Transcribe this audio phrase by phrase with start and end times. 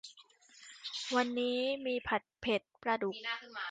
[1.15, 3.15] วันนี้มีผัดเผ็ดปลาดุก